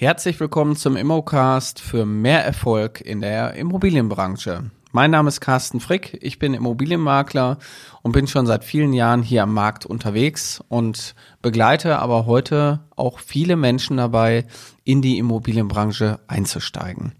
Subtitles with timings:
[0.00, 4.70] Herzlich willkommen zum Immocast für mehr Erfolg in der Immobilienbranche.
[4.92, 7.58] Mein Name ist Carsten Frick, ich bin Immobilienmakler
[8.02, 13.18] und bin schon seit vielen Jahren hier am Markt unterwegs und begleite aber heute auch
[13.18, 14.46] viele Menschen dabei,
[14.84, 17.14] in die Immobilienbranche einzusteigen.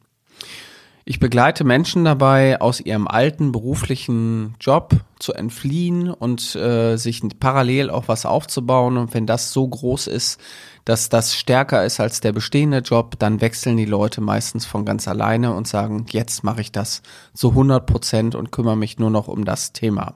[1.11, 7.89] Ich begleite Menschen dabei, aus ihrem alten beruflichen Job zu entfliehen und äh, sich parallel
[7.89, 8.99] auch was aufzubauen.
[8.99, 10.39] Und wenn das so groß ist,
[10.89, 15.07] dass das stärker ist als der bestehende Job, dann wechseln die Leute meistens von ganz
[15.07, 17.03] alleine und sagen, jetzt mache ich das
[17.35, 20.15] zu 100 Prozent und kümmere mich nur noch um das Thema.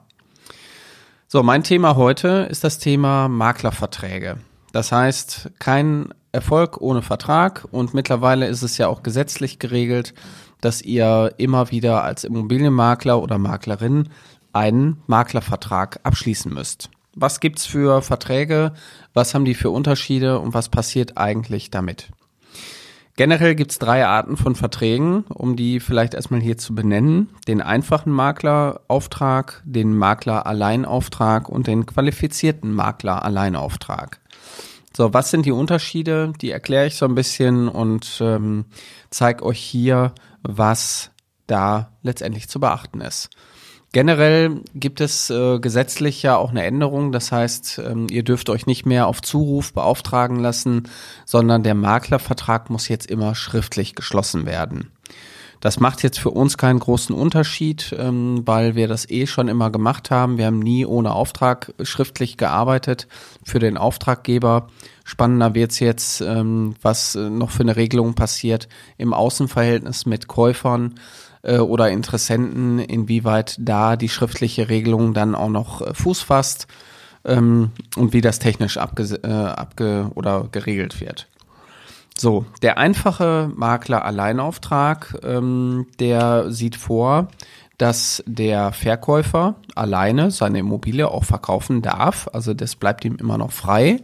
[1.27, 4.37] So, mein Thema heute ist das Thema Maklerverträge.
[4.71, 10.15] Das heißt, kein Erfolg ohne Vertrag und mittlerweile ist es ja auch gesetzlich geregelt,
[10.59, 14.09] dass ihr immer wieder als Immobilienmakler oder Maklerin
[14.53, 16.89] einen Maklervertrag abschließen müsst.
[17.15, 18.73] Was gibt's für Verträge?
[19.13, 22.09] Was haben die für Unterschiede und was passiert eigentlich damit?
[23.15, 27.29] Generell gibt's drei Arten von Verträgen, um die vielleicht erstmal hier zu benennen.
[27.47, 34.19] Den einfachen Maklerauftrag, den Makler-Alleinauftrag und den qualifizierten Makler-Alleinauftrag.
[34.97, 36.33] So, was sind die Unterschiede?
[36.41, 38.65] Die erkläre ich so ein bisschen und ähm,
[39.11, 41.11] zeige euch hier, was
[41.45, 43.29] da letztendlich zu beachten ist.
[43.93, 47.11] Generell gibt es äh, gesetzlich ja auch eine Änderung.
[47.11, 50.89] Das heißt, ähm, ihr dürft euch nicht mehr auf Zuruf beauftragen lassen,
[51.25, 54.91] sondern der Maklervertrag muss jetzt immer schriftlich geschlossen werden.
[55.59, 59.69] Das macht jetzt für uns keinen großen Unterschied, ähm, weil wir das eh schon immer
[59.69, 60.39] gemacht haben.
[60.39, 63.07] Wir haben nie ohne Auftrag schriftlich gearbeitet
[63.43, 64.69] für den Auftraggeber.
[65.03, 70.95] Spannender wird's jetzt, ähm, was äh, noch für eine Regelung passiert im Außenverhältnis mit Käufern
[71.43, 76.67] äh, oder Interessenten, inwieweit da die schriftliche Regelung dann auch noch äh, Fuß fasst
[77.25, 81.27] ähm, und wie das technisch abge, äh, abge oder geregelt wird.
[82.17, 87.27] So, der einfache Makler-Alleinauftrag, ähm, der sieht vor,
[87.77, 92.29] dass der Verkäufer alleine seine Immobilie auch verkaufen darf.
[92.31, 93.99] Also das bleibt ihm immer noch frei.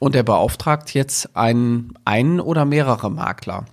[0.00, 3.66] Und er beauftragt jetzt einen, einen oder mehrere Makler.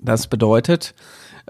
[0.00, 0.94] Das bedeutet,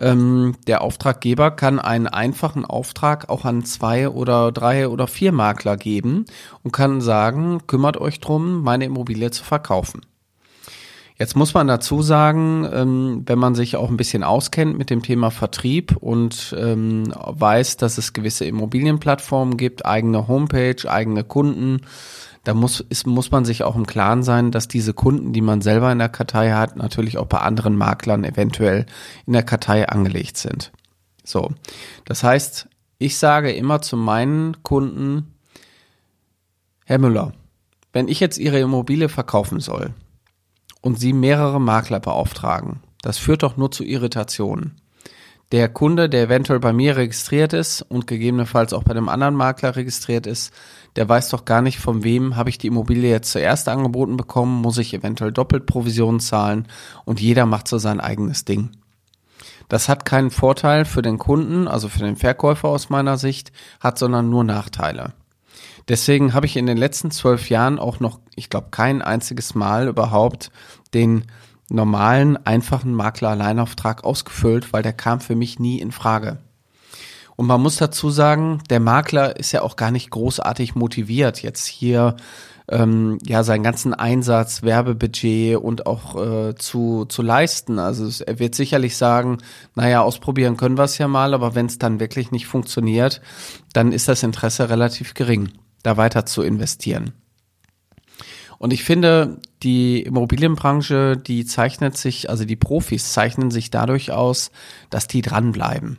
[0.01, 5.77] ähm, der Auftraggeber kann einen einfachen Auftrag auch an zwei oder drei oder vier Makler
[5.77, 6.27] geben
[6.63, 10.03] und kann sagen, kümmert euch drum, meine Immobilie zu verkaufen.
[11.19, 15.03] Jetzt muss man dazu sagen, ähm, wenn man sich auch ein bisschen auskennt mit dem
[15.03, 21.81] Thema Vertrieb und ähm, weiß, dass es gewisse Immobilienplattformen gibt, eigene Homepage, eigene Kunden,
[22.49, 25.61] da muss, ist, muss man sich auch im Klaren sein, dass diese Kunden, die man
[25.61, 28.87] selber in der Kartei hat, natürlich auch bei anderen Maklern eventuell
[29.27, 30.73] in der Kartei angelegt sind.
[31.23, 31.51] So.
[32.07, 32.67] Das heißt,
[32.97, 35.35] ich sage immer zu meinen Kunden,
[36.87, 37.35] Herr Müller,
[37.93, 39.93] wenn ich jetzt Ihre Immobilie verkaufen soll
[40.81, 44.81] und Sie mehrere Makler beauftragen, das führt doch nur zu Irritationen.
[45.51, 49.77] Der Kunde, der eventuell bei mir registriert ist und gegebenenfalls auch bei einem anderen Makler
[49.77, 50.53] registriert ist,
[50.97, 54.61] der weiß doch gar nicht, von wem habe ich die Immobilie jetzt zuerst angeboten bekommen,
[54.61, 56.67] muss ich eventuell doppelt Provisionen zahlen
[57.07, 58.73] und jeder macht so sein eigenes Ding.
[59.69, 63.99] Das hat keinen Vorteil für den Kunden, also für den Verkäufer aus meiner Sicht, hat
[63.99, 65.15] sondern nur Nachteile.
[65.89, 69.89] Deswegen habe ich in den letzten zwölf Jahren auch noch, ich glaube, kein einziges Mal
[69.89, 70.51] überhaupt
[70.93, 71.25] den
[71.71, 76.39] normalen, einfachen Makler-Alleinauftrag ausgefüllt, weil der kam für mich nie in Frage.
[77.37, 81.67] Und man muss dazu sagen, der Makler ist ja auch gar nicht großartig motiviert, jetzt
[81.67, 82.17] hier
[82.69, 87.79] ähm, ja seinen ganzen Einsatz, Werbebudget und auch äh, zu, zu leisten.
[87.79, 89.39] Also er wird sicherlich sagen,
[89.75, 93.21] naja, ausprobieren können wir es ja mal, aber wenn es dann wirklich nicht funktioniert,
[93.73, 95.51] dann ist das Interesse relativ gering,
[95.83, 97.13] da weiter zu investieren.
[98.59, 104.51] Und ich finde, die Immobilienbranche, die zeichnet sich, also die Profis zeichnen sich dadurch aus,
[104.91, 105.99] dass die dranbleiben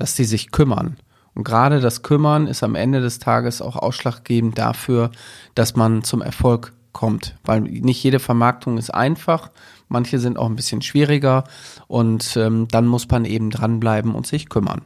[0.00, 0.96] dass die sich kümmern.
[1.34, 5.10] Und gerade das Kümmern ist am Ende des Tages auch ausschlaggebend dafür,
[5.54, 7.36] dass man zum Erfolg kommt.
[7.44, 9.50] Weil nicht jede Vermarktung ist einfach,
[9.88, 11.44] manche sind auch ein bisschen schwieriger
[11.86, 14.82] und ähm, dann muss man eben dranbleiben und sich kümmern.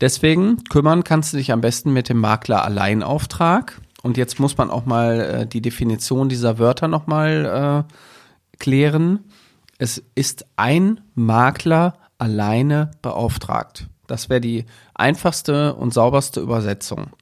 [0.00, 3.80] Deswegen kümmern kannst du dich am besten mit dem Makler Alleinauftrag.
[4.04, 9.20] Und jetzt muss man auch mal äh, die Definition dieser Wörter nochmal äh, klären.
[9.78, 13.88] Es ist ein Makler alleine beauftragt.
[14.06, 17.12] Das wäre die einfachste und sauberste Übersetzung.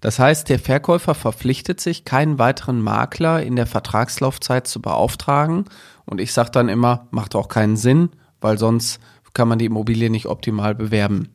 [0.00, 5.66] Das heißt, der Verkäufer verpflichtet sich, keinen weiteren Makler in der Vertragslaufzeit zu beauftragen.
[6.04, 8.10] Und ich sage dann immer, macht auch keinen Sinn,
[8.40, 8.98] weil sonst
[9.34, 11.28] kann man die Immobilie nicht optimal bewerben.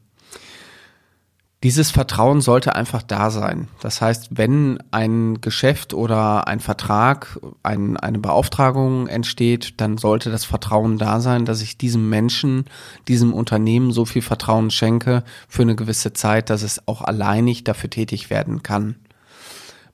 [1.64, 3.70] Dieses Vertrauen sollte einfach da sein.
[3.80, 10.44] Das heißt, wenn ein Geschäft oder ein Vertrag, ein, eine Beauftragung entsteht, dann sollte das
[10.44, 12.66] Vertrauen da sein, dass ich diesem Menschen,
[13.08, 17.90] diesem Unternehmen so viel Vertrauen schenke für eine gewisse Zeit, dass es auch alleinig dafür
[17.90, 18.98] tätig werden kann.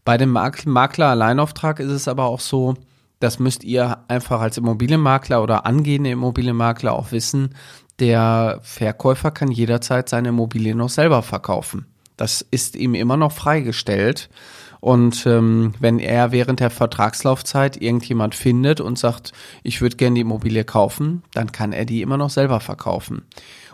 [0.04, 2.74] Bei dem Makler Alleinauftrag ist es aber auch so,
[3.20, 7.54] das müsst ihr einfach als Immobilienmakler oder angehende Immobilienmakler auch wissen,
[8.00, 11.86] der Verkäufer kann jederzeit seine Immobilie noch selber verkaufen.
[12.18, 14.30] Das ist ihm immer noch freigestellt.
[14.82, 20.22] Und ähm, wenn er während der Vertragslaufzeit irgendjemand findet und sagt, ich würde gerne die
[20.22, 23.24] Immobilie kaufen, dann kann er die immer noch selber verkaufen.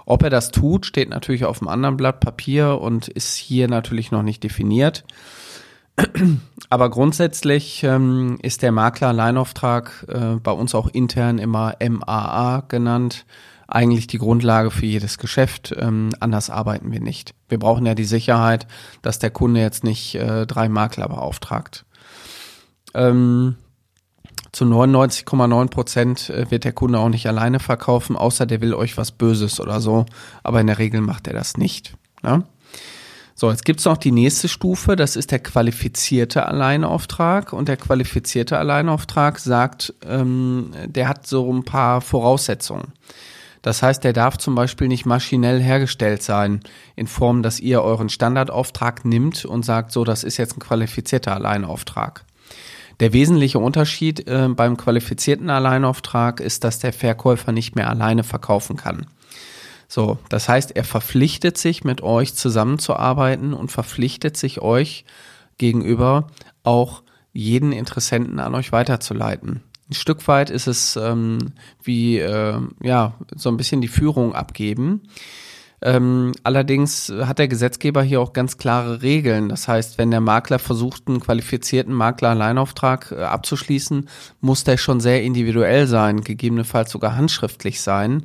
[0.06, 4.12] Ob er das tut, steht natürlich auf einem anderen Blatt Papier und ist hier natürlich
[4.12, 5.04] noch nicht definiert.
[6.70, 13.26] Aber grundsätzlich ähm, ist der Makler-Alleinauftrag äh, bei uns auch intern immer MAA genannt
[13.68, 15.74] eigentlich die Grundlage für jedes Geschäft.
[15.78, 17.34] Ähm, anders arbeiten wir nicht.
[17.50, 18.68] Wir brauchen ja die Sicherheit,
[19.02, 21.86] dass der Kunde jetzt nicht äh, drei Makler beauftragt.
[22.94, 23.56] Ähm,
[24.52, 28.98] zu 99,9 Prozent äh, wird der Kunde auch nicht alleine verkaufen, außer der will euch
[28.98, 30.06] was Böses oder so.
[30.44, 31.96] Aber in der Regel macht er das nicht.
[32.24, 32.44] Ne?
[33.38, 37.52] So, jetzt gibt's noch die nächste Stufe, das ist der qualifizierte Alleinauftrag.
[37.52, 42.94] Und der qualifizierte Alleinauftrag sagt, ähm, der hat so ein paar Voraussetzungen.
[43.66, 46.60] Das heißt, der darf zum Beispiel nicht maschinell hergestellt sein,
[46.96, 51.34] in Form, dass ihr euren Standardauftrag nimmt und sagt, so, das ist jetzt ein qualifizierter
[51.34, 52.26] Alleinauftrag.
[53.00, 58.78] Der wesentliche Unterschied äh, beim qualifizierten Alleinauftrag ist, dass der Verkäufer nicht mehr alleine verkaufen
[58.78, 59.08] kann.
[59.88, 65.06] So, das heißt, er verpflichtet sich mit euch zusammenzuarbeiten und verpflichtet sich euch
[65.58, 66.28] gegenüber
[66.62, 67.02] auch
[67.34, 69.64] jeden Interessenten an euch weiterzuleiten.
[69.90, 71.54] Ein Stück weit ist es ähm,
[71.84, 75.04] wie äh, ja so ein bisschen die Führung abgeben.
[75.82, 79.50] Ähm, allerdings hat der Gesetzgeber hier auch ganz klare Regeln.
[79.50, 84.10] Das heißt, wenn der Makler versucht, einen qualifizierten Makler-Alleinauftrag äh, abzuschließen,
[84.42, 88.24] muss der schon sehr individuell sein, gegebenenfalls sogar handschriftlich sein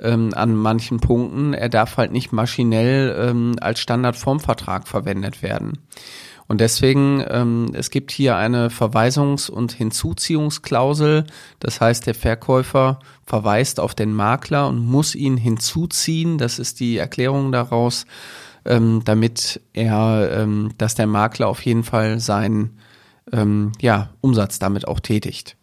[0.00, 1.54] ähm, an manchen Punkten.
[1.54, 5.78] Er darf halt nicht maschinell ähm, als Standardformvertrag verwendet werden.
[6.48, 11.24] Und deswegen, ähm, es gibt hier eine Verweisungs- und Hinzuziehungsklausel.
[11.58, 16.38] Das heißt, der Verkäufer verweist auf den Makler und muss ihn hinzuziehen.
[16.38, 18.06] Das ist die Erklärung daraus,
[18.64, 22.78] ähm, damit er, ähm, dass der Makler auf jeden Fall seinen
[23.32, 25.56] ähm, ja, Umsatz damit auch tätigt.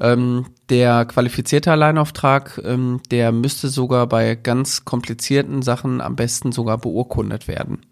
[0.00, 6.78] Ähm, der qualifizierte Alleinauftrag, ähm, der müsste sogar bei ganz komplizierten Sachen am besten sogar
[6.78, 7.82] beurkundet werden.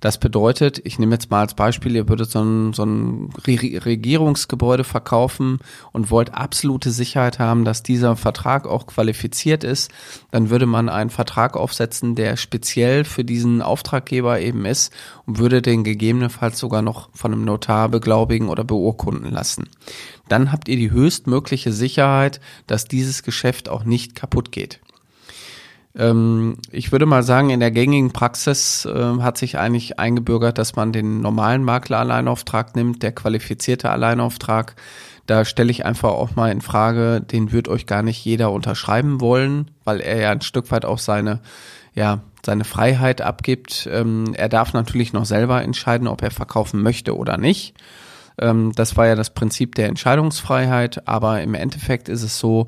[0.00, 4.82] Das bedeutet, ich nehme jetzt mal als Beispiel, ihr würdet so ein, so ein Regierungsgebäude
[4.82, 5.58] verkaufen
[5.92, 9.90] und wollt absolute Sicherheit haben, dass dieser Vertrag auch qualifiziert ist,
[10.30, 14.92] dann würde man einen Vertrag aufsetzen, der speziell für diesen Auftraggeber eben ist
[15.26, 19.68] und würde den gegebenenfalls sogar noch von einem Notar beglaubigen oder beurkunden lassen.
[20.28, 24.80] Dann habt ihr die höchstmögliche Sicherheit, dass dieses Geschäft auch nicht kaputt geht.
[25.96, 30.76] Ähm, ich würde mal sagen, in der gängigen Praxis äh, hat sich eigentlich eingebürgert, dass
[30.76, 34.76] man den normalen Makler-Alleinauftrag nimmt, der qualifizierte Alleinauftrag.
[35.26, 39.20] Da stelle ich einfach auch mal in Frage, den wird euch gar nicht jeder unterschreiben
[39.20, 41.40] wollen, weil er ja ein Stück weit auch seine,
[41.94, 43.88] ja, seine Freiheit abgibt.
[43.90, 47.74] Ähm, er darf natürlich noch selber entscheiden, ob er verkaufen möchte oder nicht.
[48.38, 52.66] Ähm, das war ja das Prinzip der Entscheidungsfreiheit, aber im Endeffekt ist es so,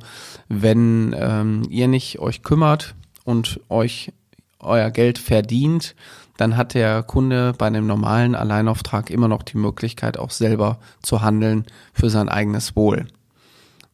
[0.48, 4.12] wenn ähm, ihr nicht euch kümmert, und euch
[4.58, 5.94] euer Geld verdient,
[6.36, 11.22] dann hat der Kunde bei einem normalen Alleinauftrag immer noch die Möglichkeit, auch selber zu
[11.22, 13.06] handeln für sein eigenes Wohl.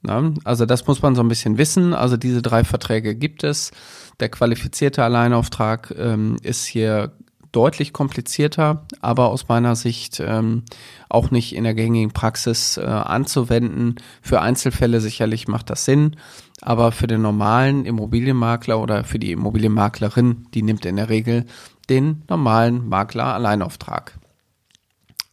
[0.02, 1.92] Na, also das muss man so ein bisschen wissen.
[1.92, 3.72] Also diese drei Verträge gibt es.
[4.20, 7.12] Der qualifizierte Alleinauftrag ähm, ist hier
[7.58, 10.62] deutlich komplizierter, aber aus meiner Sicht ähm,
[11.08, 13.96] auch nicht in der gängigen Praxis äh, anzuwenden.
[14.22, 16.14] Für Einzelfälle sicherlich macht das Sinn,
[16.60, 21.46] aber für den normalen Immobilienmakler oder für die Immobilienmaklerin, die nimmt in der Regel
[21.88, 24.16] den normalen Makler Alleinauftrag.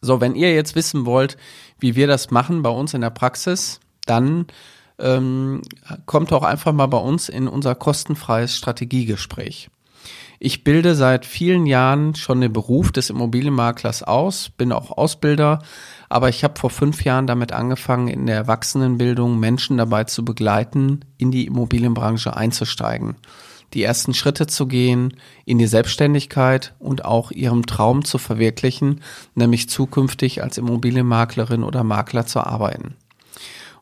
[0.00, 1.36] So, wenn ihr jetzt wissen wollt,
[1.78, 4.48] wie wir das machen bei uns in der Praxis, dann
[4.98, 5.62] ähm,
[6.06, 9.70] kommt auch einfach mal bei uns in unser kostenfreies Strategiegespräch.
[10.38, 15.60] Ich bilde seit vielen Jahren schon den Beruf des Immobilienmaklers aus, bin auch Ausbilder,
[16.08, 21.00] aber ich habe vor fünf Jahren damit angefangen, in der Erwachsenenbildung Menschen dabei zu begleiten,
[21.16, 23.16] in die Immobilienbranche einzusteigen,
[23.72, 25.14] die ersten Schritte zu gehen,
[25.46, 29.00] in die Selbstständigkeit und auch ihrem Traum zu verwirklichen,
[29.34, 32.94] nämlich zukünftig als Immobilienmaklerin oder Makler zu arbeiten.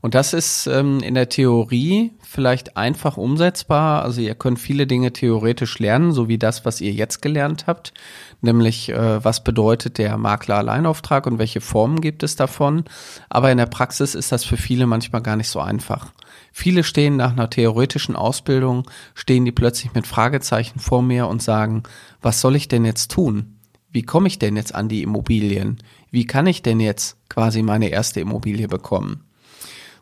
[0.05, 4.03] Und das ist ähm, in der Theorie vielleicht einfach umsetzbar.
[4.03, 7.95] Also ihr könnt viele Dinge theoretisch lernen, so wie das, was ihr jetzt gelernt habt,
[8.41, 12.85] nämlich äh, was bedeutet der Makler-Alleinauftrag und welche Formen gibt es davon.
[13.29, 16.13] Aber in der Praxis ist das für viele manchmal gar nicht so einfach.
[16.53, 21.85] Viele stehen nach einer theoretischen Ausbildung, stehen die plötzlich mit Fragezeichen vor mir und sagen,
[22.21, 23.59] was soll ich denn jetzt tun?
[23.91, 25.79] Wie komme ich denn jetzt an die Immobilien?
[26.11, 29.24] Wie kann ich denn jetzt quasi meine erste Immobilie bekommen?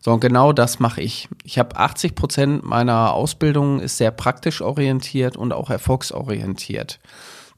[0.05, 1.29] So, und genau das mache ich.
[1.45, 6.99] Ich habe 80 Prozent meiner Ausbildung ist sehr praktisch orientiert und auch erfolgsorientiert.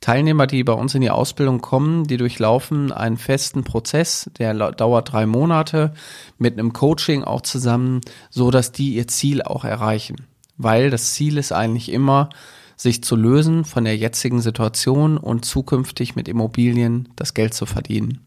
[0.03, 5.11] Teilnehmer, die bei uns in die Ausbildung kommen, die durchlaufen einen festen Prozess, der dauert
[5.11, 5.95] drei Monate
[6.37, 10.27] mit einem Coaching auch zusammen, so dass die ihr Ziel auch erreichen.
[10.59, 12.29] Weil das Ziel ist eigentlich immer,
[12.77, 18.21] sich zu lösen von der jetzigen Situation und zukünftig mit Immobilien das Geld zu verdienen.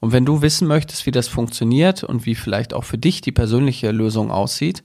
[0.00, 3.32] Und wenn du wissen möchtest, wie das funktioniert und wie vielleicht auch für dich die
[3.32, 4.82] persönliche Lösung aussieht,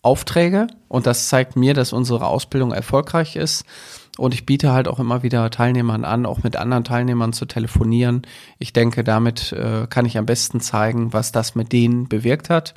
[0.03, 3.65] Aufträge und das zeigt mir, dass unsere Ausbildung erfolgreich ist.
[4.17, 8.23] Und ich biete halt auch immer wieder Teilnehmern an, auch mit anderen Teilnehmern zu telefonieren.
[8.59, 12.75] Ich denke, damit äh, kann ich am besten zeigen, was das mit denen bewirkt hat.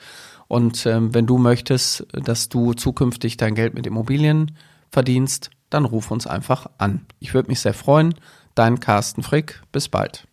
[0.48, 4.56] Und ähm, wenn du möchtest, dass du zukünftig dein Geld mit Immobilien
[4.90, 7.04] verdienst, dann ruf uns einfach an.
[7.18, 8.14] Ich würde mich sehr freuen.
[8.54, 9.60] Dein Carsten Frick.
[9.72, 10.26] Bis bald.